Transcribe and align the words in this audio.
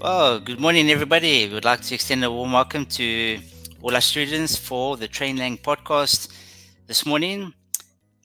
Well, 0.00 0.40
good 0.40 0.58
morning, 0.58 0.90
everybody. 0.90 1.46
We 1.46 1.52
would 1.52 1.66
like 1.66 1.82
to 1.82 1.94
extend 1.94 2.24
a 2.24 2.32
warm 2.32 2.52
welcome 2.52 2.86
to 2.86 3.38
all 3.82 3.94
our 3.94 4.00
students 4.00 4.56
for 4.56 4.96
the 4.96 5.06
TrainLang 5.06 5.60
podcast 5.60 6.32
this 6.86 7.04
morning. 7.04 7.52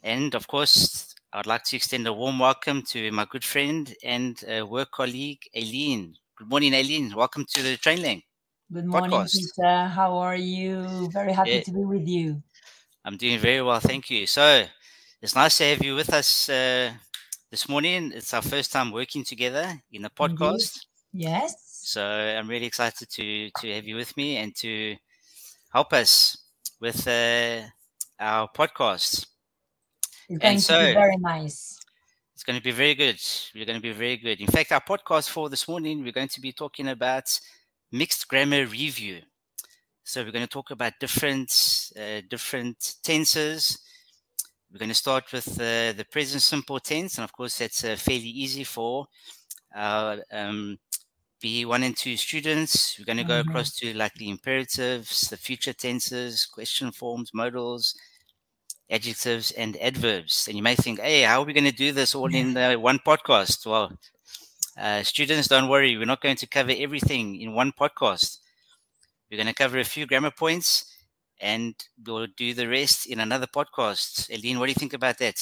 And 0.01 0.33
of 0.35 0.47
course, 0.47 1.13
I 1.33 1.37
would 1.37 1.47
like 1.47 1.65
to 1.65 1.75
extend 1.75 2.07
a 2.07 2.13
warm 2.13 2.39
welcome 2.39 2.81
to 2.91 3.11
my 3.11 3.25
good 3.29 3.43
friend 3.43 3.93
and 4.05 4.41
uh, 4.47 4.65
work 4.65 4.91
colleague, 4.91 5.41
Aileen. 5.53 6.15
Good 6.37 6.47
morning, 6.49 6.73
Aileen. 6.73 7.13
Welcome 7.13 7.45
to 7.53 7.61
the 7.61 7.75
TrainLang. 7.75 8.23
Good 8.71 8.85
morning, 8.85 9.11
podcast. 9.11 9.35
Peter. 9.57 9.87
How 9.87 10.15
are 10.15 10.37
you? 10.37 11.09
Very 11.11 11.33
happy 11.33 11.55
yeah. 11.55 11.61
to 11.63 11.71
be 11.73 11.83
with 11.83 12.07
you. 12.07 12.41
I'm 13.03 13.17
doing 13.17 13.37
very 13.37 13.61
well, 13.61 13.81
thank 13.81 14.09
you. 14.09 14.27
So 14.27 14.63
it's 15.21 15.35
nice 15.35 15.57
to 15.57 15.65
have 15.65 15.83
you 15.83 15.95
with 15.95 16.13
us 16.13 16.47
uh, 16.47 16.93
this 17.51 17.67
morning. 17.67 18.13
It's 18.15 18.33
our 18.33 18.41
first 18.41 18.71
time 18.71 18.93
working 18.93 19.25
together 19.25 19.77
in 19.91 20.05
a 20.05 20.09
podcast. 20.09 20.77
Indeed. 21.13 21.25
Yes. 21.27 21.64
So 21.85 22.03
I'm 22.03 22.49
really 22.49 22.65
excited 22.65 23.07
to 23.11 23.51
to 23.59 23.75
have 23.75 23.85
you 23.85 23.95
with 23.95 24.17
me 24.17 24.37
and 24.37 24.55
to 24.55 24.95
help 25.71 25.93
us 25.93 26.35
with 26.81 27.07
uh, 27.07 27.61
our 28.19 28.49
podcast. 28.49 29.27
It's 30.27 30.39
going 30.41 30.59
so, 30.59 30.79
to 30.79 30.87
be 30.87 30.93
very 30.93 31.17
nice. 31.17 31.79
It's 32.33 32.43
going 32.43 32.57
to 32.57 32.63
be 32.63 32.71
very 32.71 32.95
good. 32.95 33.21
We're 33.53 33.65
going 33.65 33.77
to 33.77 33.83
be 33.83 33.91
very 33.91 34.17
good. 34.17 34.41
In 34.41 34.47
fact, 34.47 34.71
our 34.71 34.81
podcast 34.81 35.29
for 35.29 35.47
this 35.47 35.67
morning, 35.67 36.03
we're 36.03 36.11
going 36.11 36.29
to 36.29 36.41
be 36.41 36.51
talking 36.51 36.87
about 36.87 37.39
mixed 37.91 38.27
grammar 38.27 38.65
review. 38.65 39.21
So 40.03 40.23
we're 40.23 40.31
going 40.31 40.47
to 40.47 40.49
talk 40.49 40.71
about 40.71 40.93
different 40.99 41.91
uh, 41.95 42.21
different 42.27 42.95
tenses. 43.03 43.77
We're 44.71 44.79
going 44.79 44.89
to 44.89 44.95
start 44.95 45.31
with 45.31 45.49
uh, 45.61 45.93
the 45.93 46.05
present 46.11 46.41
simple 46.41 46.79
tense, 46.79 47.19
and 47.19 47.25
of 47.25 47.31
course, 47.31 47.59
that's 47.59 47.83
uh, 47.83 47.95
fairly 47.95 48.29
easy 48.29 48.63
for 48.63 49.05
our 49.75 50.17
um, 50.31 50.79
B1 51.45 51.85
and 51.85 51.95
2 51.95 52.17
students. 52.17 52.97
We're 52.97 53.05
going 53.05 53.17
to 53.17 53.23
go 53.23 53.39
mm-hmm. 53.39 53.49
across 53.51 53.75
to 53.75 53.93
like 53.93 54.15
the 54.15 54.31
imperatives, 54.31 55.29
the 55.29 55.37
future 55.37 55.73
tenses, 55.73 56.47
question 56.47 56.91
forms, 56.91 57.35
modals, 57.35 57.95
adjectives, 58.89 59.51
and 59.51 59.77
adverbs. 59.77 60.47
And 60.47 60.57
you 60.57 60.63
may 60.63 60.73
think, 60.75 60.99
hey, 60.99 61.21
how 61.21 61.43
are 61.43 61.45
we 61.45 61.53
going 61.53 61.65
to 61.65 61.71
do 61.71 61.91
this 61.91 62.15
all 62.15 62.33
in 62.33 62.57
uh, 62.57 62.73
one 62.79 62.97
podcast? 62.97 63.63
Well, 63.67 63.95
uh, 64.75 65.03
students, 65.03 65.47
don't 65.47 65.69
worry. 65.69 65.95
We're 65.95 66.05
not 66.05 66.21
going 66.21 66.37
to 66.37 66.47
cover 66.47 66.73
everything 66.75 67.39
in 67.39 67.53
one 67.53 67.73
podcast. 67.73 68.39
We're 69.29 69.37
going 69.37 69.45
to 69.45 69.53
cover 69.53 69.77
a 69.77 69.83
few 69.83 70.07
grammar 70.07 70.31
points 70.31 70.91
and 71.39 71.75
we'll 72.07 72.25
do 72.35 72.55
the 72.55 72.67
rest 72.67 73.05
in 73.05 73.19
another 73.19 73.45
podcast. 73.45 74.33
Eileen, 74.33 74.57
what 74.57 74.65
do 74.65 74.71
you 74.71 74.79
think 74.79 74.93
about 74.93 75.19
that? 75.19 75.39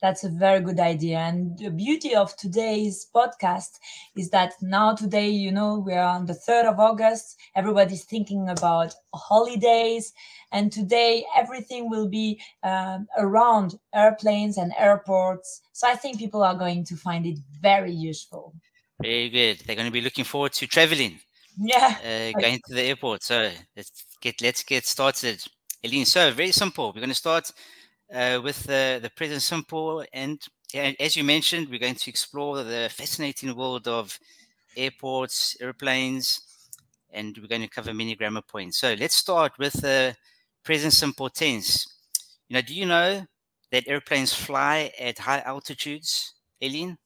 That's 0.00 0.22
a 0.22 0.28
very 0.28 0.60
good 0.60 0.78
idea. 0.78 1.18
And 1.18 1.58
the 1.58 1.70
beauty 1.70 2.14
of 2.14 2.36
today's 2.36 3.08
podcast 3.14 3.78
is 4.16 4.30
that 4.30 4.52
now, 4.62 4.94
today, 4.94 5.28
you 5.28 5.50
know, 5.50 5.82
we're 5.84 6.00
on 6.00 6.26
the 6.26 6.34
3rd 6.48 6.72
of 6.72 6.78
August. 6.78 7.36
Everybody's 7.56 8.04
thinking 8.04 8.48
about 8.48 8.94
holidays. 9.14 10.12
And 10.52 10.70
today, 10.70 11.24
everything 11.36 11.90
will 11.90 12.08
be 12.08 12.40
um, 12.62 13.08
around 13.18 13.78
airplanes 13.94 14.56
and 14.56 14.72
airports. 14.78 15.62
So 15.72 15.88
I 15.88 15.96
think 15.96 16.18
people 16.18 16.42
are 16.42 16.54
going 16.54 16.84
to 16.84 16.96
find 16.96 17.26
it 17.26 17.38
very 17.60 17.92
useful. 17.92 18.54
Very 19.02 19.28
good. 19.28 19.58
They're 19.66 19.76
going 19.76 19.86
to 19.86 19.92
be 19.92 20.00
looking 20.00 20.24
forward 20.24 20.52
to 20.54 20.66
traveling. 20.66 21.18
Yeah. 21.56 21.96
Uh, 22.04 22.38
going 22.38 22.60
to 22.68 22.74
the 22.74 22.82
airport. 22.82 23.22
So 23.24 23.50
let's 23.76 24.04
get 24.20 24.40
let's 24.40 24.62
get 24.62 24.86
started. 24.86 25.42
Eileen, 25.84 26.04
so 26.04 26.30
very 26.32 26.52
simple. 26.52 26.88
We're 26.88 27.00
going 27.00 27.08
to 27.10 27.14
start 27.14 27.52
uh, 28.12 28.40
with 28.42 28.64
the, 28.64 28.98
the 29.02 29.10
present 29.10 29.42
simple. 29.42 30.04
And, 30.12 30.40
and 30.74 30.96
as 31.00 31.16
you 31.16 31.24
mentioned, 31.24 31.68
we're 31.68 31.78
going 31.78 31.94
to 31.94 32.10
explore 32.10 32.62
the 32.62 32.90
fascinating 32.92 33.54
world 33.54 33.88
of 33.88 34.18
airports, 34.76 35.56
airplanes, 35.60 36.40
and 37.10 37.36
we're 37.38 37.48
going 37.48 37.62
to 37.62 37.68
cover 37.68 37.94
many 37.94 38.14
grammar 38.14 38.42
points. 38.42 38.78
So 38.78 38.94
let's 38.98 39.16
start 39.16 39.58
with 39.58 39.74
the 39.74 40.16
present 40.62 40.92
simple 40.92 41.30
tense. 41.30 41.86
You 42.48 42.54
know, 42.54 42.62
do 42.62 42.74
you 42.74 42.86
know 42.86 43.26
that 43.70 43.88
airplanes 43.88 44.32
fly 44.32 44.92
at 44.98 45.18
high 45.18 45.40
altitudes, 45.40 46.34
Eileen? 46.62 46.98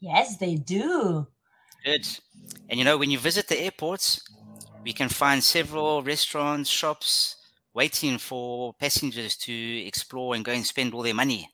Yes, 0.00 0.36
they 0.36 0.56
do. 0.56 1.26
Good. 1.84 2.06
And 2.68 2.78
you 2.78 2.84
know, 2.84 2.98
when 2.98 3.10
you 3.10 3.18
visit 3.18 3.48
the 3.48 3.60
airports, 3.60 4.22
we 4.84 4.92
can 4.92 5.08
find 5.08 5.42
several 5.42 6.02
restaurants, 6.02 6.70
shops 6.70 7.36
waiting 7.74 8.18
for 8.18 8.74
passengers 8.74 9.36
to 9.36 9.86
explore 9.86 10.34
and 10.34 10.44
go 10.44 10.52
and 10.52 10.66
spend 10.66 10.94
all 10.94 11.02
their 11.02 11.14
money. 11.14 11.48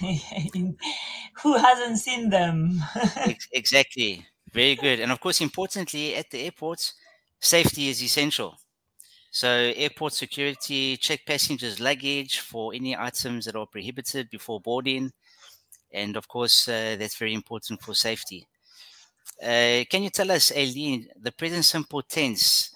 Who 0.00 1.56
hasn't 1.56 1.98
seen 1.98 2.30
them? 2.30 2.80
exactly. 3.52 4.26
Very 4.52 4.74
good. 4.76 5.00
And 5.00 5.12
of 5.12 5.20
course, 5.20 5.40
importantly, 5.40 6.14
at 6.16 6.30
the 6.30 6.42
airports, 6.42 6.94
safety 7.40 7.88
is 7.88 8.02
essential. 8.02 8.56
So, 9.32 9.48
airport 9.48 10.12
security 10.12 10.96
check 10.96 11.20
passengers' 11.24 11.78
luggage 11.78 12.40
for 12.40 12.74
any 12.74 12.96
items 12.96 13.44
that 13.44 13.54
are 13.54 13.66
prohibited 13.66 14.28
before 14.28 14.60
boarding 14.60 15.12
and 15.92 16.16
of 16.16 16.28
course, 16.28 16.68
uh, 16.68 16.96
that's 16.98 17.16
very 17.16 17.34
important 17.34 17.82
for 17.82 17.94
safety. 17.94 18.46
Uh, 19.42 19.84
can 19.90 20.02
you 20.02 20.10
tell 20.10 20.30
us, 20.30 20.52
Aileen, 20.52 21.08
the 21.20 21.32
present 21.32 21.64
simple 21.64 22.02
tense, 22.02 22.74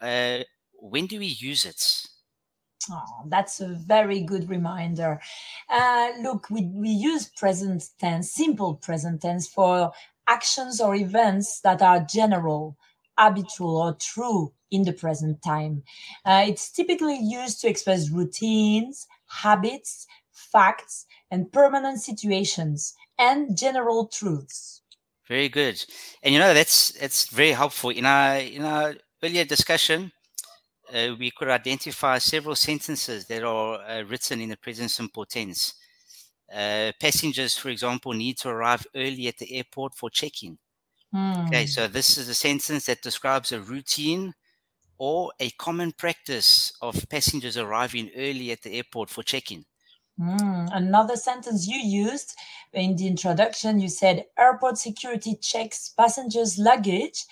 uh, 0.00 0.38
when 0.80 1.06
do 1.06 1.18
we 1.18 1.26
use 1.26 1.64
it? 1.64 2.06
Oh, 2.90 3.24
that's 3.26 3.60
a 3.60 3.68
very 3.68 4.20
good 4.22 4.48
reminder. 4.48 5.20
Uh, 5.70 6.10
look, 6.20 6.50
we, 6.50 6.64
we 6.66 6.90
use 6.90 7.28
present 7.28 7.88
tense, 7.98 8.32
simple 8.32 8.74
present 8.74 9.22
tense 9.22 9.48
for 9.48 9.92
actions 10.28 10.80
or 10.80 10.94
events 10.94 11.60
that 11.60 11.80
are 11.80 12.00
general, 12.00 12.76
habitual, 13.18 13.76
or 13.78 13.94
true 13.94 14.52
in 14.70 14.82
the 14.82 14.92
present 14.92 15.42
time. 15.42 15.82
Uh, 16.24 16.44
it's 16.46 16.70
typically 16.70 17.18
used 17.18 17.60
to 17.60 17.68
express 17.68 18.10
routines, 18.10 19.06
habits, 19.26 20.06
facts, 20.32 21.06
and 21.30 21.50
permanent 21.52 22.00
situations 22.00 22.94
and 23.18 23.56
general 23.56 24.08
truths. 24.08 24.82
Very 25.26 25.48
good. 25.48 25.82
And 26.22 26.34
you 26.34 26.40
know 26.40 26.52
that's 26.52 26.92
that's 26.92 27.28
very 27.28 27.52
helpful. 27.52 27.90
In 27.90 28.04
our 28.04 28.36
in 28.36 28.62
our 28.62 28.94
earlier 29.22 29.44
discussion, 29.44 30.12
uh, 30.92 31.14
we 31.18 31.30
could 31.30 31.48
identify 31.48 32.18
several 32.18 32.54
sentences 32.54 33.26
that 33.26 33.42
are 33.42 33.80
uh, 33.80 34.02
written 34.02 34.40
in 34.40 34.50
the 34.50 34.56
present 34.56 34.90
simple 34.90 35.24
tense. 35.24 35.74
Uh, 36.52 36.92
passengers, 37.00 37.56
for 37.56 37.70
example, 37.70 38.12
need 38.12 38.36
to 38.38 38.48
arrive 38.48 38.86
early 38.94 39.28
at 39.28 39.38
the 39.38 39.56
airport 39.56 39.94
for 39.94 40.10
check-in. 40.10 40.58
Mm. 41.14 41.46
Okay, 41.46 41.66
so 41.66 41.86
this 41.88 42.18
is 42.18 42.28
a 42.28 42.34
sentence 42.34 42.86
that 42.86 43.02
describes 43.02 43.52
a 43.52 43.60
routine 43.60 44.34
or 44.98 45.32
a 45.40 45.50
common 45.50 45.92
practice 45.92 46.72
of 46.80 47.08
passengers 47.08 47.56
arriving 47.56 48.10
early 48.16 48.52
at 48.52 48.62
the 48.62 48.76
airport 48.76 49.10
for 49.10 49.22
check-in. 49.22 49.64
Mm, 50.20 50.68
another 50.72 51.16
sentence 51.16 51.66
you 51.66 51.78
used 51.78 52.34
in 52.72 52.94
the 52.94 53.08
introduction, 53.08 53.80
you 53.80 53.88
said 53.88 54.26
airport 54.38 54.78
security 54.78 55.36
checks 55.40 55.88
passengers' 55.88 56.56
luggage 56.56 57.24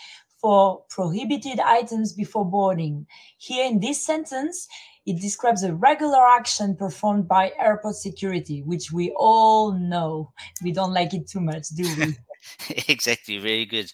for 0.43 0.83
prohibited 0.91 1.61
items 1.61 2.13
before 2.13 2.45
boarding. 2.45 3.07
Here 3.39 3.65
in 3.65 3.79
this 3.79 4.05
sentence, 4.05 4.69
it 5.07 5.21
describes 5.21 5.63
a 5.63 5.73
regular 5.73 6.27
action 6.27 6.77
performed 6.77 7.29
by 7.29 7.53
airport 7.59 7.95
security, 7.95 8.63
which 8.63 8.93
we 8.93 9.13
all 9.17 9.73
know. 9.73 10.33
We 10.63 10.73
don't 10.73 10.93
like 10.93 11.15
it 11.15 11.29
too 11.29 11.41
much, 11.41 11.69
do 11.69 11.85
we? 11.97 12.17
exactly. 12.89 13.39
Very 13.39 13.65
good. 13.67 13.91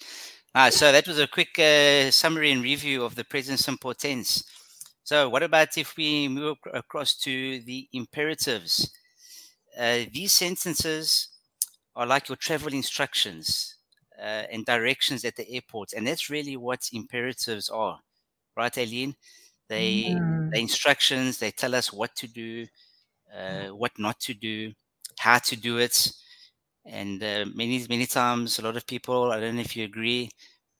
Ah, 0.54 0.70
so 0.70 0.90
that 0.90 1.06
was 1.06 1.18
a 1.18 1.26
quick 1.26 1.58
uh, 1.58 2.10
summary 2.10 2.50
and 2.50 2.62
review 2.62 3.04
of 3.04 3.14
the 3.14 3.24
present 3.24 3.58
simple 3.58 3.92
tense. 3.92 4.42
So, 5.04 5.28
what 5.28 5.42
about 5.42 5.76
if 5.76 5.96
we 5.96 6.28
move 6.28 6.56
across 6.72 7.14
to 7.18 7.60
the 7.60 7.88
imperatives? 7.92 8.90
Uh, 9.78 10.00
these 10.12 10.32
sentences 10.32 11.28
are 11.94 12.06
like 12.06 12.28
your 12.28 12.36
travel 12.36 12.72
instructions 12.72 13.77
uh, 14.18 14.44
and 14.52 14.64
directions 14.66 15.24
at 15.24 15.36
the 15.36 15.48
airports. 15.50 15.92
and 15.92 16.06
that's 16.06 16.30
really 16.30 16.56
what 16.56 16.88
imperatives 16.92 17.68
are, 17.70 18.00
right, 18.56 18.76
Aileen? 18.78 19.14
They 19.68 20.06
mm. 20.10 20.50
the 20.52 20.58
instructions. 20.60 21.38
They 21.38 21.50
tell 21.50 21.74
us 21.74 21.92
what 21.92 22.14
to 22.16 22.26
do, 22.28 22.66
uh, 23.36 23.68
what 23.68 23.92
not 23.98 24.20
to 24.20 24.34
do, 24.34 24.72
how 25.18 25.38
to 25.38 25.56
do 25.56 25.78
it, 25.78 26.12
and 26.84 27.22
uh, 27.22 27.46
many 27.54 27.86
many 27.88 28.06
times 28.06 28.58
a 28.58 28.62
lot 28.62 28.76
of 28.76 28.86
people. 28.86 29.32
I 29.32 29.40
don't 29.40 29.56
know 29.56 29.62
if 29.62 29.76
you 29.76 29.84
agree, 29.84 30.30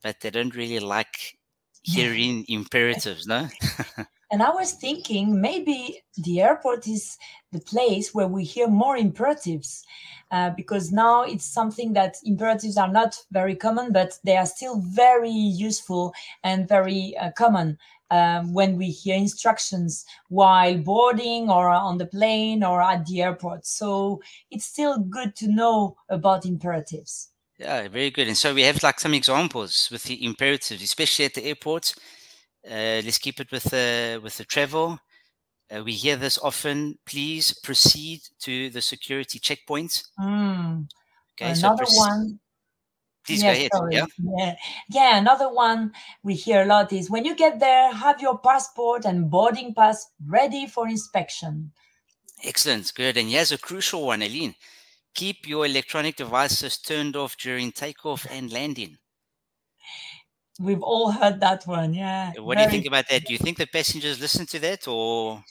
but 0.02 0.20
they 0.20 0.30
don't 0.30 0.54
really 0.56 0.80
like 0.80 1.38
hearing 1.82 2.44
imperatives, 2.48 3.26
no? 3.26 3.48
And 4.30 4.42
I 4.42 4.50
was 4.50 4.72
thinking 4.72 5.40
maybe 5.40 6.02
the 6.18 6.42
airport 6.42 6.86
is 6.86 7.16
the 7.50 7.60
place 7.60 8.14
where 8.14 8.28
we 8.28 8.44
hear 8.44 8.68
more 8.68 8.96
imperatives 8.96 9.84
uh, 10.30 10.50
because 10.50 10.92
now 10.92 11.22
it's 11.22 11.46
something 11.46 11.94
that 11.94 12.16
imperatives 12.24 12.76
are 12.76 12.92
not 12.92 13.18
very 13.32 13.56
common, 13.56 13.92
but 13.92 14.18
they 14.24 14.36
are 14.36 14.44
still 14.44 14.80
very 14.80 15.30
useful 15.30 16.12
and 16.44 16.68
very 16.68 17.16
uh, 17.16 17.30
common 17.32 17.78
um, 18.10 18.52
when 18.52 18.76
we 18.76 18.90
hear 18.90 19.16
instructions 19.16 20.04
while 20.28 20.76
boarding 20.76 21.50
or 21.50 21.68
on 21.68 21.98
the 21.98 22.06
plane 22.06 22.62
or 22.62 22.82
at 22.82 23.06
the 23.06 23.22
airport. 23.22 23.66
So 23.66 24.20
it's 24.50 24.66
still 24.66 24.98
good 24.98 25.36
to 25.36 25.48
know 25.48 25.96
about 26.08 26.44
imperatives. 26.44 27.30
Yeah, 27.58 27.88
very 27.88 28.10
good. 28.10 28.28
And 28.28 28.36
so 28.36 28.54
we 28.54 28.62
have 28.62 28.82
like 28.82 29.00
some 29.00 29.14
examples 29.14 29.88
with 29.90 30.04
the 30.04 30.24
imperatives, 30.24 30.82
especially 30.82 31.24
at 31.24 31.34
the 31.34 31.44
airport. 31.44 31.94
Uh, 32.66 33.00
let's 33.04 33.18
keep 33.18 33.40
it 33.40 33.50
with 33.50 33.64
the 33.64 34.20
with 34.22 34.36
the 34.36 34.44
travel. 34.44 34.98
Uh, 35.70 35.82
we 35.84 35.92
hear 35.92 36.16
this 36.16 36.38
often. 36.38 36.98
Please 37.06 37.52
proceed 37.62 38.20
to 38.40 38.70
the 38.70 38.80
security 38.80 39.38
checkpoint. 39.38 40.02
Mm. 40.18 40.88
Okay, 41.40 41.50
Another 41.52 41.84
proce- 41.84 41.96
one. 41.98 42.40
Please 43.26 43.42
yeah, 43.42 43.52
go 43.52 43.58
ahead. 43.58 43.70
sorry. 43.74 43.94
Yeah. 43.94 44.06
yeah, 44.38 44.56
yeah. 44.90 45.18
Another 45.18 45.52
one 45.52 45.92
we 46.22 46.34
hear 46.34 46.62
a 46.62 46.66
lot 46.66 46.92
is 46.92 47.10
when 47.10 47.24
you 47.26 47.36
get 47.36 47.60
there, 47.60 47.92
have 47.92 48.20
your 48.22 48.38
passport 48.38 49.04
and 49.04 49.30
boarding 49.30 49.74
pass 49.74 50.06
ready 50.26 50.66
for 50.66 50.88
inspection. 50.88 51.70
Excellent. 52.44 52.92
Good. 52.94 53.16
And 53.18 53.28
here's 53.28 53.52
a 53.52 53.58
crucial 53.58 54.06
one, 54.06 54.22
Aline. 54.22 54.54
Keep 55.14 55.46
your 55.48 55.66
electronic 55.66 56.16
devices 56.16 56.78
turned 56.78 57.16
off 57.16 57.36
during 57.36 57.72
takeoff 57.72 58.26
and 58.30 58.50
landing. 58.52 58.96
We've 60.58 60.82
all 60.82 61.12
heard 61.12 61.40
that 61.40 61.66
one. 61.66 61.94
Yeah. 61.94 62.32
What 62.38 62.58
do 62.58 62.64
you 62.64 62.70
think 62.70 62.86
about 62.86 63.08
that? 63.08 63.24
Do 63.24 63.32
you 63.32 63.38
think 63.38 63.58
the 63.58 63.66
passengers 63.66 64.20
listen 64.20 64.44
to 64.46 64.58
that 64.58 64.88
or 64.88 65.44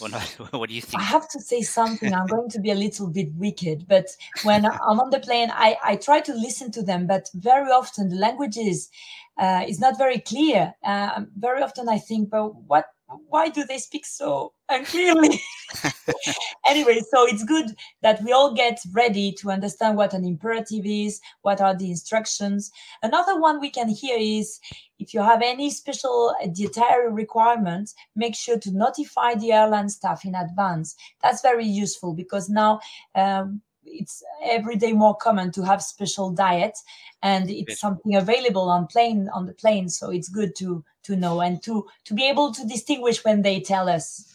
or 0.00 0.08
not? 0.10 0.22
what 0.50 0.68
do 0.68 0.74
you 0.74 0.82
think? 0.82 1.02
I 1.02 1.06
have 1.06 1.28
to 1.30 1.40
say 1.40 1.62
something. 1.62 2.12
I'm 2.12 2.26
going 2.26 2.50
to 2.50 2.60
be 2.60 2.70
a 2.70 2.74
little 2.74 3.08
bit 3.08 3.32
wicked, 3.34 3.86
but 3.88 4.06
when 4.42 4.66
I'm 4.66 5.00
on 5.00 5.10
the 5.10 5.20
plane, 5.20 5.50
I, 5.52 5.76
I 5.82 5.96
try 5.96 6.20
to 6.20 6.34
listen 6.34 6.70
to 6.72 6.82
them, 6.82 7.06
but 7.06 7.30
very 7.34 7.70
often 7.70 8.10
the 8.10 8.16
language 8.16 8.58
is 8.58 8.90
uh, 9.38 9.64
is 9.66 9.80
not 9.80 9.96
very 9.98 10.20
clear. 10.20 10.74
Uh, 10.84 11.22
very 11.36 11.62
often 11.62 11.88
I 11.88 11.98
think, 11.98 12.30
but 12.30 12.54
what? 12.66 12.86
Why 13.28 13.48
do 13.48 13.64
they 13.64 13.78
speak 13.78 14.06
so 14.06 14.52
unclearly? 14.68 15.40
anyway, 16.68 17.00
so 17.10 17.26
it's 17.26 17.44
good 17.44 17.74
that 18.02 18.22
we 18.22 18.32
all 18.32 18.54
get 18.54 18.78
ready 18.92 19.32
to 19.32 19.50
understand 19.50 19.96
what 19.96 20.14
an 20.14 20.24
imperative 20.24 20.84
is, 20.84 21.20
what 21.42 21.60
are 21.60 21.76
the 21.76 21.90
instructions. 21.90 22.70
Another 23.02 23.38
one 23.40 23.60
we 23.60 23.70
can 23.70 23.88
hear 23.88 24.16
is 24.18 24.60
if 24.98 25.12
you 25.12 25.20
have 25.20 25.42
any 25.42 25.70
special 25.70 26.34
dietary 26.54 27.12
requirements, 27.12 27.94
make 28.14 28.34
sure 28.34 28.58
to 28.58 28.70
notify 28.70 29.34
the 29.34 29.52
airline 29.52 29.88
staff 29.88 30.24
in 30.24 30.34
advance. 30.34 30.94
That's 31.22 31.42
very 31.42 31.66
useful 31.66 32.14
because 32.14 32.48
now 32.48 32.80
um, 33.14 33.62
it's 33.86 34.22
every 34.42 34.76
day 34.76 34.92
more 34.92 35.14
common 35.16 35.50
to 35.52 35.62
have 35.62 35.82
special 35.82 36.30
diet 36.30 36.76
and 37.22 37.50
it's 37.50 37.78
something 37.78 38.14
available 38.14 38.68
on 38.68 38.86
plane 38.86 39.28
on 39.34 39.46
the 39.46 39.54
plane 39.54 39.88
so 39.88 40.10
it's 40.10 40.28
good 40.28 40.54
to 40.56 40.84
to 41.02 41.16
know 41.16 41.40
and 41.40 41.62
to 41.62 41.86
to 42.04 42.14
be 42.14 42.24
able 42.28 42.52
to 42.52 42.66
distinguish 42.66 43.24
when 43.24 43.42
they 43.42 43.60
tell 43.60 43.88
us 43.88 44.30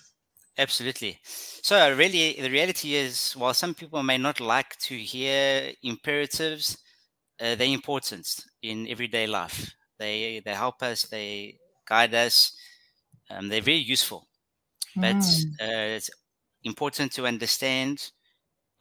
Absolutely. 0.57 1.19
So 1.23 1.95
really 1.95 2.33
the 2.33 2.49
reality 2.49 2.93
is 2.95 3.33
while 3.33 3.53
some 3.53 3.73
people 3.73 4.03
may 4.03 4.17
not 4.17 4.39
like 4.41 4.75
to 4.79 4.97
hear 4.97 5.71
imperatives, 5.83 6.77
uh, 7.39 7.55
they're 7.55 7.67
important 7.73 8.27
in 8.61 8.87
everyday 8.87 9.27
life. 9.27 9.73
They 9.99 10.41
they 10.45 10.53
help 10.55 10.83
us, 10.83 11.03
they 11.03 11.59
guide 11.87 12.13
us. 12.13 12.53
Um, 13.29 13.49
they're 13.49 13.61
very 13.61 13.77
useful. 13.79 14.27
But 15.01 15.21
Mm, 15.21 15.59
uh, 15.61 15.97
it's 15.97 16.11
important 16.63 17.13
to 17.13 17.27
understand 17.27 18.11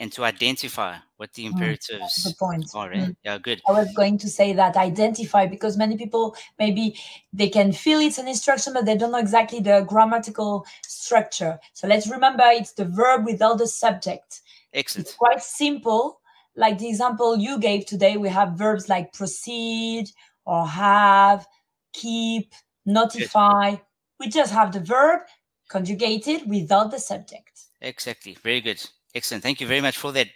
and 0.00 0.12
to 0.12 0.24
identify 0.24 0.96
what 1.16 1.32
the 1.34 1.44
mm, 1.44 1.52
imperatives 1.52 2.22
that's 2.24 2.32
point 2.34 2.66
are. 2.74 2.90
Mm. 2.90 3.16
Yeah, 3.24 3.38
good. 3.38 3.60
I 3.68 3.72
was 3.72 3.92
going 3.94 4.18
to 4.18 4.28
say 4.28 4.52
that 4.52 4.76
identify 4.76 5.46
because 5.46 5.76
many 5.76 5.96
people 5.96 6.36
maybe 6.58 6.98
they 7.32 7.48
can 7.48 7.72
feel 7.72 7.98
it's 8.00 8.18
an 8.18 8.28
instruction, 8.28 8.72
but 8.72 8.86
they 8.86 8.96
don't 8.96 9.12
know 9.12 9.18
exactly 9.18 9.60
the 9.60 9.84
grammatical 9.88 10.66
structure. 10.86 11.58
So 11.72 11.88
let's 11.88 12.08
remember 12.08 12.44
it's 12.46 12.72
the 12.72 12.84
verb 12.84 13.24
without 13.24 13.58
the 13.58 13.66
subject. 13.66 14.40
It's 14.72 15.14
quite 15.14 15.42
simple. 15.42 16.20
Like 16.56 16.78
the 16.78 16.88
example 16.88 17.36
you 17.36 17.58
gave 17.58 17.86
today, 17.86 18.16
we 18.16 18.28
have 18.28 18.52
verbs 18.52 18.88
like 18.88 19.12
proceed 19.12 20.10
or 20.44 20.66
have, 20.66 21.46
keep, 21.92 22.52
notify. 22.86 23.76
We 24.18 24.28
just 24.28 24.52
have 24.52 24.72
the 24.72 24.80
verb 24.80 25.20
conjugated 25.68 26.48
without 26.48 26.90
the 26.90 26.98
subject. 26.98 27.60
Exactly. 27.80 28.36
Very 28.42 28.60
good. 28.60 28.84
Excellent. 29.14 29.42
Thank 29.42 29.60
you 29.60 29.66
very 29.66 29.80
much 29.80 29.96
for 29.98 30.12
that, 30.12 30.28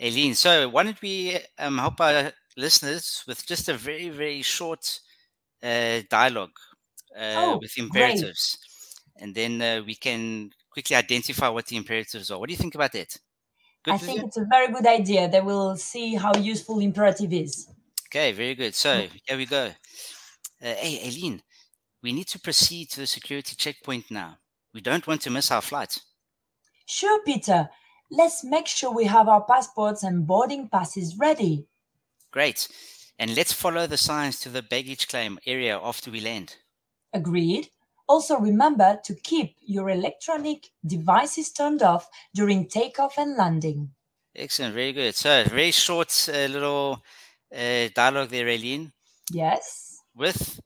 Aileen. 0.00 0.34
So 0.34 0.68
why 0.68 0.84
don't 0.84 1.00
we 1.00 1.38
um, 1.58 1.78
help 1.78 2.00
our 2.00 2.32
listeners 2.56 3.24
with 3.26 3.46
just 3.46 3.68
a 3.68 3.74
very, 3.74 4.10
very 4.10 4.42
short 4.42 5.00
uh, 5.62 6.00
dialogue 6.10 6.56
uh, 7.16 7.34
Oh, 7.36 7.58
with 7.60 7.74
great. 7.74 7.84
imperatives. 7.86 8.58
And 9.16 9.34
then 9.34 9.60
uh, 9.62 9.82
we 9.86 9.94
can 9.94 10.50
quickly 10.70 10.96
identify 10.96 11.48
what 11.48 11.66
the 11.66 11.76
imperatives 11.76 12.30
are. 12.30 12.38
What 12.38 12.48
do 12.48 12.52
you 12.52 12.58
think 12.58 12.74
about 12.74 12.92
that? 12.92 13.16
Good 13.84 13.94
I 13.94 13.98
think 13.98 14.20
you? 14.20 14.26
it's 14.26 14.36
a 14.36 14.46
very 14.50 14.72
good 14.72 14.86
idea. 14.86 15.28
They 15.28 15.40
will 15.40 15.76
see 15.76 16.14
how 16.14 16.34
useful 16.36 16.80
imperative 16.80 17.32
is. 17.32 17.68
Okay, 18.08 18.32
very 18.32 18.54
good. 18.54 18.74
So 18.74 19.06
here 19.26 19.36
we 19.36 19.46
go. 19.46 19.66
Uh, 19.66 20.74
hey, 20.74 21.00
Aileen, 21.06 21.42
we 22.02 22.12
need 22.12 22.28
to 22.28 22.38
proceed 22.40 22.90
to 22.90 23.00
the 23.00 23.06
security 23.06 23.54
checkpoint 23.56 24.10
now. 24.10 24.38
We 24.72 24.80
don't 24.80 25.06
want 25.06 25.20
to 25.22 25.30
miss 25.30 25.50
our 25.50 25.60
flight. 25.62 25.98
Sure, 26.86 27.22
Peter. 27.24 27.68
Let's 28.10 28.44
make 28.44 28.66
sure 28.66 28.92
we 28.92 29.04
have 29.04 29.28
our 29.28 29.42
passports 29.44 30.02
and 30.02 30.26
boarding 30.26 30.68
passes 30.68 31.16
ready. 31.18 31.66
Great. 32.30 32.68
And 33.18 33.34
let's 33.36 33.52
follow 33.52 33.86
the 33.86 33.96
signs 33.96 34.40
to 34.40 34.48
the 34.48 34.62
baggage 34.62 35.08
claim 35.08 35.38
area 35.46 35.78
after 35.82 36.10
we 36.10 36.20
land. 36.20 36.56
Agreed. 37.12 37.68
Also, 38.08 38.38
remember 38.38 39.00
to 39.04 39.14
keep 39.14 39.56
your 39.62 39.88
electronic 39.88 40.66
devices 40.84 41.50
turned 41.52 41.82
off 41.82 42.08
during 42.34 42.68
takeoff 42.68 43.16
and 43.16 43.36
landing. 43.36 43.90
Excellent, 44.36 44.74
very 44.74 44.92
good. 44.92 45.14
So, 45.14 45.44
very 45.44 45.70
short 45.70 46.28
uh, 46.28 46.46
little 46.46 47.02
uh, 47.56 47.88
dialogue 47.94 48.28
there, 48.30 48.48
Aileen, 48.48 48.92
Yes. 49.32 49.96
with 50.14 50.60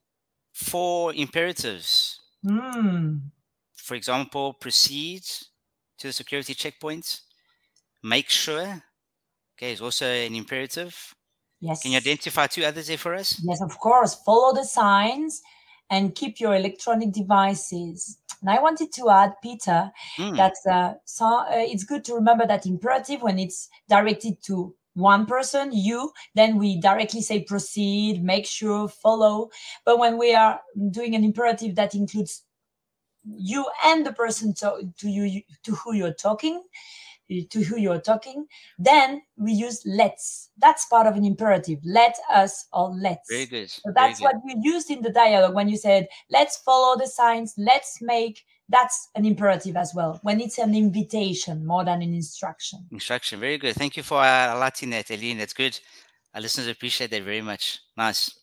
four 0.53 1.15
imperatives. 1.15 2.19
Hmm. 2.45 3.19
For 3.75 3.95
example, 3.95 4.55
proceed 4.55 5.23
to 5.99 6.09
the 6.09 6.13
security 6.13 6.55
checkpoint, 6.55 7.21
make 8.03 8.29
sure, 8.29 8.83
okay, 9.57 9.73
is 9.73 9.81
also 9.81 10.07
an 10.07 10.35
imperative. 10.35 11.15
Yes. 11.61 11.83
Can 11.83 11.93
you 11.93 11.99
identify 11.99 12.47
two 12.47 12.65
others 12.65 12.87
there 12.87 12.99
for 12.99 13.15
us? 13.15 13.41
Yes, 13.45 13.61
of 13.61 13.79
course. 13.79 14.15
Follow 14.15 14.55
the 14.55 14.65
signs 14.65 15.43
and 15.91 16.15
keep 16.15 16.39
your 16.39 16.55
electronic 16.55 17.13
devices. 17.13 18.19
And 18.41 18.51
I 18.51 18.61
wanted 18.63 18.93
to 18.93 19.11
add, 19.11 19.33
Peter, 19.43 19.91
Hmm, 20.17 20.37
that 20.37 20.55
uh, 20.71 20.95
so, 21.05 21.27
uh, 21.27 21.47
it's 21.51 21.83
good 21.83 22.05
to 22.05 22.15
remember 22.15 22.47
that 22.47 22.67
imperative 22.67 23.23
when 23.23 23.39
it's 23.39 23.69
directed 23.89 24.41
to 24.45 24.75
one 24.95 25.27
person, 25.27 25.71
you, 25.73 26.13
then 26.35 26.59
we 26.59 26.81
directly 26.81 27.23
say 27.23 27.43
proceed, 27.43 28.23
make 28.23 28.47
sure, 28.47 28.89
follow. 28.89 29.51
But 29.85 29.99
when 29.99 30.19
we 30.19 30.35
are 30.35 30.61
doing 30.91 31.15
an 31.15 31.25
imperative 31.25 31.77
that 31.77 31.95
includes 31.95 32.45
you 33.25 33.67
and 33.85 34.05
the 34.05 34.13
person 34.13 34.55
to, 34.55 34.93
to 34.99 35.09
you 35.09 35.43
to 35.65 35.75
who 35.75 35.95
you're 35.95 36.13
talking, 36.13 36.63
to 37.29 37.63
who 37.63 37.79
you're 37.79 38.01
talking, 38.01 38.47
then 38.79 39.23
we 39.37 39.53
use 39.53 39.83
let's. 39.85 40.51
That's 40.59 40.87
part 40.87 41.07
of 41.07 41.17
an 41.17 41.25
imperative. 41.25 41.79
Let 41.85 42.17
us 42.33 42.67
or 42.73 42.91
let's. 42.91 43.31
very 43.31 43.47
good. 43.47 43.71
So 43.71 43.93
that's 43.95 44.21
what 44.21 44.37
you 44.45 44.57
used 44.63 44.91
in 44.91 45.03
the 45.03 45.11
dialogue 45.11 45.55
when 45.55 45.69
you 45.69 45.77
said, 45.77 46.09
let's 46.31 46.59
follow 46.59 46.99
the 46.99 47.07
signs, 47.07 47.55
let's 47.59 48.01
make. 48.01 48.45
That's 48.71 49.09
an 49.15 49.25
imperative 49.25 49.77
as 49.77 49.93
well, 49.95 50.21
when 50.23 50.41
it's 50.41 50.59
an 50.59 50.75
invitation 50.75 51.67
more 51.67 51.85
than 51.85 52.03
an 52.03 52.13
instruction. 52.13 52.87
Instruction, 52.93 53.41
very 53.41 53.57
good. 53.57 53.75
Thank 53.75 53.97
you 53.97 54.03
for 54.03 54.19
uh, 54.19 54.55
highlighting 54.55 54.91
that, 54.91 55.11
Aileen. 55.11 55.39
That's 55.39 55.55
good. 55.55 55.79
Our 56.35 56.43
listeners 56.43 56.69
appreciate 56.69 57.11
that 57.11 57.23
very 57.23 57.41
much. 57.41 57.81
Nice. 57.97 58.39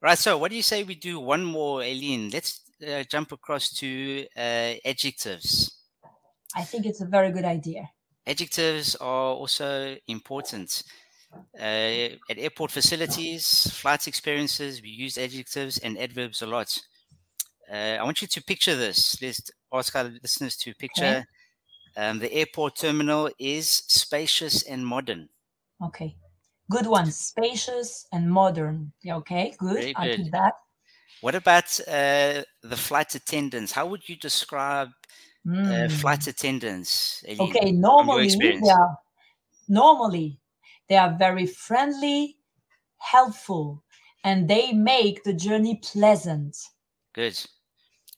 Right. 0.00 0.16
So, 0.16 0.38
what 0.38 0.52
do 0.52 0.56
you 0.56 0.62
say 0.62 0.84
we 0.84 0.94
do 0.94 1.18
one 1.18 1.44
more, 1.44 1.82
Aileen? 1.82 2.30
Let's 2.32 2.60
uh, 2.86 3.02
jump 3.02 3.32
across 3.32 3.70
to 3.78 4.26
uh, 4.36 4.74
adjectives. 4.84 5.76
I 6.54 6.62
think 6.62 6.86
it's 6.86 7.00
a 7.00 7.06
very 7.06 7.32
good 7.32 7.44
idea. 7.44 7.90
Adjectives 8.28 8.94
are 8.96 9.32
also 9.32 9.96
important. 10.06 10.82
Uh, 11.58 12.16
at 12.30 12.38
airport 12.38 12.70
facilities, 12.70 13.70
flight 13.72 14.06
experiences, 14.06 14.80
we 14.82 14.88
use 14.88 15.18
adjectives 15.18 15.78
and 15.78 15.98
adverbs 15.98 16.42
a 16.42 16.46
lot. 16.46 16.78
Uh, 17.70 17.96
I 18.00 18.02
want 18.02 18.22
you 18.22 18.28
to 18.28 18.42
picture 18.42 18.76
this. 18.76 19.20
Let's 19.20 19.50
ask 19.72 19.94
our 19.96 20.04
listeners 20.22 20.56
to 20.58 20.74
picture 20.74 21.24
um, 21.98 22.20
the 22.20 22.32
airport 22.32 22.76
terminal 22.76 23.28
is 23.38 23.68
spacious 23.68 24.62
and 24.62 24.86
modern. 24.86 25.28
Okay. 25.82 26.14
Good 26.70 26.86
one. 26.86 27.10
Spacious 27.10 28.06
and 28.12 28.30
modern. 28.30 28.92
Yeah, 29.02 29.16
okay, 29.16 29.54
good. 29.58 29.96
Good. 29.96 30.16
keep 30.16 30.32
that. 30.32 30.52
What 31.22 31.34
about 31.34 31.80
uh, 31.88 32.42
the 32.62 32.76
flight 32.76 33.14
attendants? 33.14 33.72
How 33.72 33.86
would 33.86 34.08
you 34.08 34.16
describe 34.16 34.90
uh, 35.64 35.88
Mm. 35.88 35.90
flight 35.90 36.26
attendants? 36.26 37.24
Okay, 37.40 37.72
normally 37.72 38.58
they 38.62 38.68
are 38.68 38.98
normally 39.68 40.40
they 40.88 40.96
are 40.96 41.16
very 41.18 41.46
friendly, 41.46 42.38
helpful, 42.98 43.84
and 44.24 44.48
they 44.50 44.72
make 44.72 45.24
the 45.24 45.34
journey 45.34 45.76
pleasant. 45.76 46.56
Good. 47.12 47.44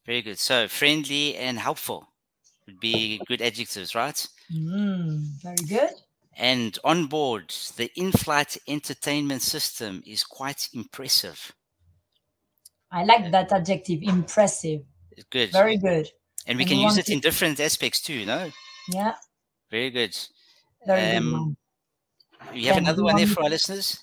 Very 0.06 0.22
good. 0.22 0.38
So 0.38 0.68
friendly 0.68 1.36
and 1.36 1.58
helpful 1.58 2.14
would 2.66 2.80
be 2.80 3.20
good 3.20 3.42
adjectives, 3.42 3.94
right? 3.94 4.28
Mm, 4.52 5.40
very 5.42 5.64
good. 5.64 5.94
And 6.38 6.76
on 6.82 7.06
board, 7.06 7.50
the 7.76 7.92
in 7.94 8.10
flight 8.10 8.56
entertainment 8.66 9.42
system 9.42 10.02
is 10.04 10.24
quite 10.24 10.68
impressive. 10.72 11.52
I 12.92 13.02
like 13.04 13.30
that 13.32 13.50
adjective, 13.52 14.00
impressive. 14.02 14.84
Good. 15.30 15.52
Very 15.52 15.78
good. 15.78 16.10
And 16.50 16.58
we 16.58 16.64
And 16.64 16.70
can 16.70 16.78
we 16.78 16.84
use 16.84 16.98
it 16.98 17.08
in 17.08 17.20
different 17.20 17.60
aspects 17.60 18.00
too, 18.02 18.26
no? 18.26 18.50
Yeah, 18.92 19.14
Very 19.70 19.90
good. 19.90 20.16
very 20.84 21.16
Um, 21.16 21.56
good. 22.40 22.56
You 22.56 22.66
have 22.66 22.74
Then 22.74 22.84
another 22.86 23.04
one 23.04 23.16
there 23.16 23.26
for 23.28 23.44
our 23.44 23.50
listeners? 23.50 24.00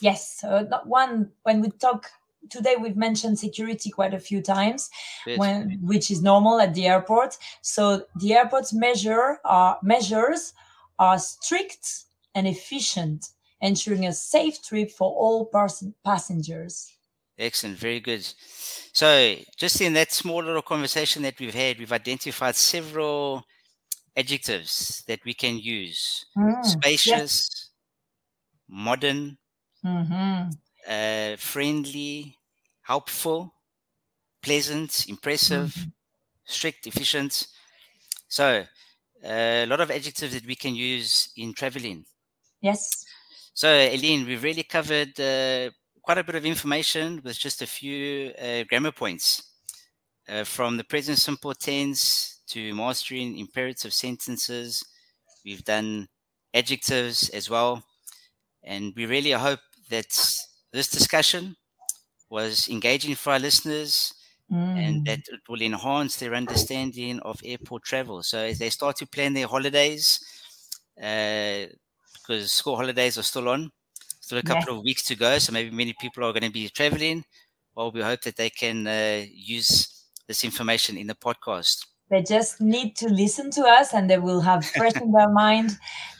Yes, 0.00 0.40
so 0.40 0.66
that 0.70 0.86
one 0.86 1.30
when 1.42 1.60
we 1.60 1.68
talk 1.68 2.10
today, 2.48 2.76
we've 2.76 2.96
mentioned 2.96 3.38
security 3.38 3.90
quite 3.90 4.14
a 4.14 4.18
few 4.18 4.40
times, 4.40 4.88
when 5.36 5.78
which 5.82 6.10
is 6.10 6.22
normal 6.22 6.58
at 6.58 6.72
the 6.72 6.86
airport. 6.86 7.36
So 7.60 8.06
the 8.16 8.32
airport's 8.32 8.72
measure 8.72 9.38
are 9.44 9.78
measures 9.82 10.54
are 10.98 11.18
strict 11.18 12.04
and 12.34 12.46
efficient, 12.46 13.28
ensuring 13.60 14.06
a 14.06 14.12
safe 14.14 14.62
trip 14.62 14.90
for 14.90 15.12
all 15.12 15.44
person, 15.44 15.94
passengers. 16.02 16.90
Excellent, 17.40 17.78
very 17.78 18.00
good. 18.00 18.22
So, 18.92 19.36
just 19.58 19.80
in 19.80 19.94
that 19.94 20.12
small 20.12 20.44
little 20.44 20.62
conversation 20.62 21.22
that 21.24 21.40
we've 21.40 21.54
had, 21.54 21.78
we've 21.78 21.92
identified 21.92 22.54
several 22.56 23.44
adjectives 24.16 25.04
that 25.08 25.20
we 25.24 25.34
can 25.34 25.58
use 25.58 26.26
Mm, 26.36 26.62
spacious, 26.62 27.70
modern, 28.68 29.38
mhm. 29.84 30.50
uh, 30.88 31.36
friendly, 31.36 32.36
helpful, 32.82 33.54
pleasant, 34.42 35.08
impressive, 35.08 35.70
Mhm. 35.76 35.92
strict, 36.46 36.86
efficient. 36.86 37.48
So, 38.28 38.66
a 39.24 39.66
lot 39.66 39.80
of 39.80 39.90
adjectives 39.90 40.34
that 40.34 40.46
we 40.46 40.56
can 40.56 40.74
use 40.76 41.30
in 41.36 41.54
traveling. 41.54 42.06
Yes. 42.62 43.08
So, 43.54 43.68
Eileen, 43.68 44.26
we've 44.26 44.42
really 44.42 44.62
covered 44.64 45.18
uh, 45.20 45.70
quite 46.02 46.18
a 46.18 46.24
bit 46.24 46.34
of 46.34 46.44
information 46.46 47.20
with 47.24 47.38
just 47.38 47.62
a 47.62 47.66
few 47.66 48.32
uh, 48.38 48.64
grammar 48.64 48.92
points 48.92 49.52
uh, 50.28 50.44
from 50.44 50.76
the 50.76 50.84
present 50.84 51.18
simple 51.18 51.54
tense 51.54 52.42
to 52.48 52.74
mastering 52.74 53.38
imperative 53.38 53.92
sentences. 53.94 54.84
We've 55.44 55.64
done 55.64 56.08
adjectives 56.54 57.28
as 57.30 57.50
well. 57.50 57.84
And 58.62 58.94
we 58.96 59.06
really 59.06 59.32
hope 59.32 59.60
that 59.90 60.08
this 60.72 60.88
discussion 60.88 61.56
was 62.30 62.68
engaging 62.68 63.14
for 63.16 63.32
our 63.34 63.38
listeners 63.38 64.14
and 64.76 65.00
Mm. 65.00 65.06
that 65.06 65.20
it 65.28 65.40
will 65.48 65.62
enhance 65.62 66.16
their 66.16 66.34
understanding 66.34 67.20
of 67.20 67.40
airport 67.44 67.84
travel. 67.84 68.22
So 68.22 68.40
as 68.40 68.58
they 68.58 68.70
start 68.70 68.96
to 68.98 69.06
plan 69.06 69.34
their 69.34 69.48
holidays, 69.48 70.20
uh, 71.02 71.66
because 72.14 72.52
school 72.52 72.76
holidays 72.76 73.18
are 73.18 73.22
still 73.22 73.48
on, 73.48 73.72
still 74.30 74.38
a 74.38 74.42
couple 74.42 74.78
of 74.78 74.84
weeks 74.84 75.02
to 75.02 75.16
go. 75.16 75.38
So 75.38 75.52
maybe 75.52 75.70
many 75.70 75.92
people 76.00 76.24
are 76.24 76.32
going 76.32 76.44
to 76.44 76.50
be 76.50 76.68
traveling. 76.68 77.24
Well, 77.74 77.90
we 77.90 78.00
hope 78.00 78.20
that 78.22 78.36
they 78.36 78.50
can 78.50 78.86
uh, 78.86 79.24
use 79.28 80.04
this 80.28 80.44
information 80.44 80.96
in 80.96 81.08
the 81.08 81.16
podcast. 81.16 81.84
They 82.10 82.22
just 82.22 82.60
need 82.60 82.94
to 82.96 83.08
listen 83.08 83.50
to 83.52 83.62
us 83.62 83.92
and 83.92 84.08
they 84.08 84.18
will 84.18 84.40
have 84.40 84.64
fresh 84.64 84.94
in 84.94 85.10
their 85.10 85.30
mind 85.30 85.76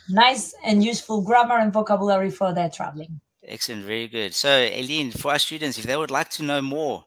nice 0.09 0.53
and 0.65 0.83
useful 0.83 1.21
grammar 1.21 1.57
and 1.57 1.71
vocabulary 1.71 2.31
for 2.31 2.53
their 2.53 2.69
traveling. 2.69 3.21
Excellent, 3.47 3.85
very 3.85 4.09
good. 4.09 4.33
So, 4.33 4.49
Eileen, 4.49 5.11
for 5.11 5.31
our 5.31 5.39
students, 5.39 5.77
if 5.77 5.85
they 5.85 5.95
would 5.95 6.11
like 6.11 6.29
to 6.31 6.43
know 6.43 6.61
more, 6.61 7.05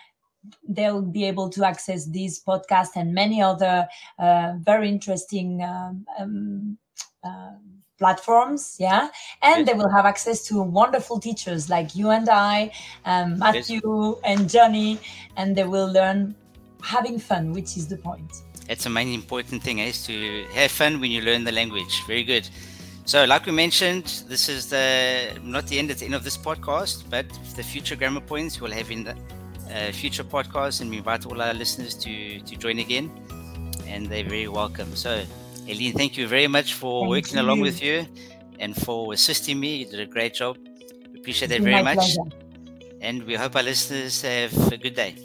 they'll 0.69 1.03
be 1.03 1.25
able 1.25 1.49
to 1.49 1.65
access 1.65 2.07
this 2.07 2.43
podcast 2.43 2.91
and 2.97 3.15
many 3.15 3.41
other 3.41 3.87
uh, 4.19 4.55
very 4.61 4.89
interesting 4.89 5.63
um, 5.63 6.05
um, 6.19 6.79
uh, 7.25 7.53
platforms 7.99 8.77
yeah 8.81 9.09
and 9.43 9.67
they 9.69 9.75
will 9.75 9.89
have 9.89 10.05
access 10.07 10.45
to 10.45 10.61
wonderful 10.61 11.21
teachers 11.21 11.71
like 11.71 11.95
you 11.95 12.11
and 12.11 12.29
i 12.29 12.71
um, 13.05 13.39
matthew 13.39 14.19
and 14.25 14.51
johnny 14.51 14.99
and 15.37 15.55
they 15.55 15.65
will 15.65 15.93
learn 15.93 16.35
having 16.83 17.19
fun 17.19 17.53
which 17.53 17.77
is 17.77 17.87
the 17.87 17.97
point 17.97 18.43
That's 18.69 18.87
a 18.87 18.91
main 18.91 19.13
important 19.13 19.63
thing, 19.63 19.81
eh, 19.81 19.89
is 19.89 20.07
to 20.07 20.47
have 20.55 20.71
fun 20.71 21.01
when 21.01 21.11
you 21.11 21.21
learn 21.21 21.45
the 21.45 21.53
language. 21.53 22.03
Very 22.07 22.23
good. 22.23 22.49
So, 23.05 23.25
like 23.25 23.47
we 23.47 23.53
mentioned, 23.53 24.05
this 24.29 24.49
is 24.49 24.69
the 24.71 25.37
not 25.43 25.67
the 25.67 25.79
end 25.79 25.91
at 25.91 25.99
the 25.99 26.05
end 26.07 26.15
of 26.15 26.23
this 26.25 26.37
podcast, 26.39 27.05
but 27.11 27.27
the 27.57 27.63
future 27.63 27.97
grammar 27.97 28.21
points 28.21 28.61
we'll 28.61 28.71
have 28.73 28.91
in 28.91 29.05
the 29.05 29.15
uh, 29.71 29.93
future 29.93 30.25
podcasts, 30.25 30.81
and 30.81 30.89
we 30.91 30.99
invite 30.99 31.27
all 31.27 31.41
our 31.43 31.53
listeners 31.55 31.95
to 31.97 32.41
to 32.41 32.57
join 32.57 32.79
again, 32.79 33.11
and 33.87 34.07
they're 34.07 34.25
very 34.25 34.49
welcome. 34.49 34.95
So, 34.95 35.25
Eileen, 35.69 35.93
thank 35.95 36.17
you 36.17 36.29
very 36.29 36.47
much 36.47 36.75
for 36.75 37.03
Thank 37.03 37.11
working 37.11 37.39
along 37.39 37.61
with 37.61 37.83
you 37.83 38.07
and 38.61 38.77
for 38.77 39.13
assisting 39.13 39.59
me. 39.59 39.77
You 39.79 39.87
did 39.87 40.01
a 40.01 40.07
great 40.07 40.35
job. 40.35 40.57
We 41.13 41.19
appreciate 41.21 41.49
that 41.49 41.61
very 41.61 41.83
much, 41.83 41.97
pleasure. 41.99 42.31
and 43.01 43.25
we 43.25 43.35
hope 43.35 43.57
our 43.57 43.63
listeners 43.65 44.23
have 44.23 44.55
a 44.73 44.77
good 44.77 44.95
day. 44.95 45.17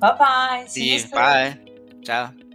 bye 0.00 0.16
bye 0.18 0.64
See 0.68 0.94
you. 0.94 1.04
Bye. 1.12 1.58
Ciao. 2.02 2.47